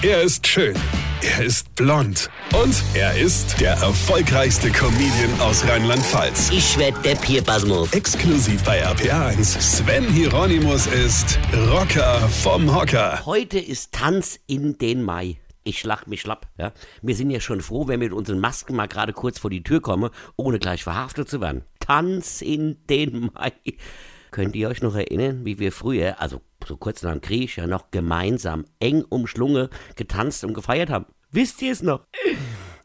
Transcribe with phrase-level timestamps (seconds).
[0.00, 0.76] Er ist schön.
[1.22, 2.30] Er ist blond.
[2.54, 6.50] Und er ist der erfolgreichste Comedian aus Rheinland-Pfalz.
[6.52, 7.92] Ich werd der Pierpasmus.
[7.92, 9.60] Exklusiv bei RPA1.
[9.60, 11.40] Sven Hieronymus ist
[11.72, 13.26] Rocker vom Hocker.
[13.26, 15.38] Heute ist Tanz in den Mai.
[15.64, 16.46] Ich schlag mich schlapp.
[16.58, 16.72] Ja?
[17.02, 19.64] Wir sind ja schon froh, wenn wir mit unseren Masken mal gerade kurz vor die
[19.64, 21.64] Tür kommen, ohne gleich verhaftet zu werden.
[21.80, 23.52] Tanz in den Mai.
[24.30, 27.66] Könnt ihr euch noch erinnern, wie wir früher, also so kurz nach dem Krieg, ja
[27.66, 31.06] noch gemeinsam eng umschlungen getanzt und gefeiert haben?
[31.30, 32.06] Wisst ihr es noch?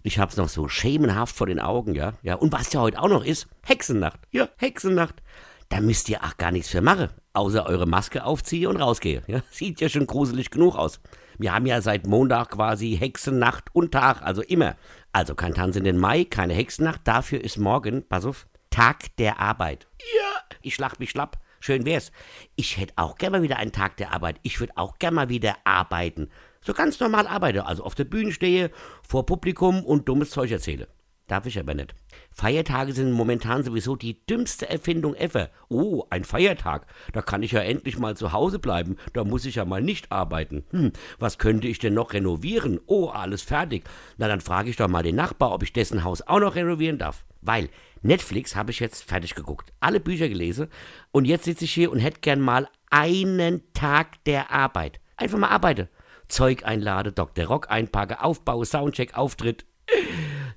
[0.02, 2.14] Ich hab's noch so schemenhaft vor den Augen, ja?
[2.24, 4.20] Ja, und was ja heute auch noch ist, Hexennacht.
[4.32, 5.22] Ja, Hexennacht.
[5.70, 9.24] Da müsst ihr auch gar nichts für machen, außer eure Maske aufziehen und rausgehen.
[9.28, 11.00] Ja, sieht ja schon gruselig genug aus.
[11.38, 14.76] Wir haben ja seit Montag quasi Hexennacht und Tag, also immer.
[15.14, 19.40] Also kein Tanz in den Mai, keine Hexennacht, dafür ist morgen, pass auf, Tag der
[19.40, 19.88] Arbeit.
[20.18, 21.38] Ja, ich schlag mich schlapp.
[21.66, 22.12] Schön wär's.
[22.58, 24.36] Ich hätte auch gerne mal wieder einen Tag der Arbeit.
[24.44, 26.28] Ich würde auch gerne mal wieder arbeiten.
[26.60, 28.70] So ganz normal arbeite, also auf der Bühne stehe,
[29.08, 30.90] vor Publikum und dummes Zeug erzähle.
[31.28, 31.96] Darf ich aber nicht.
[32.32, 35.52] Feiertage sind momentan sowieso die dümmste Erfindung ever.
[35.70, 36.86] Oh, ein Feiertag.
[37.14, 38.98] Da kann ich ja endlich mal zu Hause bleiben.
[39.14, 40.66] Da muss ich ja mal nicht arbeiten.
[40.72, 42.82] Hm, was könnte ich denn noch renovieren?
[42.88, 43.86] Oh, alles fertig.
[44.18, 46.98] Na, dann frage ich doch mal den Nachbar, ob ich dessen Haus auch noch renovieren
[46.98, 47.24] darf.
[47.46, 47.70] Weil
[48.02, 49.74] Netflix habe ich jetzt fertig geguckt.
[49.80, 50.68] Alle Bücher gelesen.
[51.12, 55.00] Und jetzt sitze ich hier und hätte gern mal einen Tag der Arbeit.
[55.18, 55.90] Einfach mal arbeite.
[56.28, 57.46] Zeug einlade, Dr.
[57.46, 59.66] Rock einpacke, aufbaue, Soundcheck, Auftritt.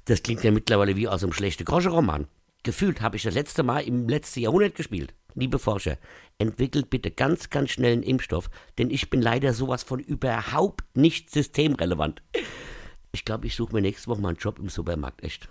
[0.05, 2.29] Das klingt ja mittlerweile wie aus einem schlechten Groschenroman.
[2.63, 5.15] Gefühlt habe ich das letzte Mal im letzten Jahrhundert gespielt.
[5.35, 5.99] Liebe Forscher,
[6.39, 8.49] entwickelt bitte ganz, ganz schnell einen Impfstoff,
[8.79, 12.23] denn ich bin leider sowas von überhaupt nicht systemrelevant.
[13.13, 15.51] Ich glaube, ich suche mir nächste Woche mal einen Job im Supermarkt, echt.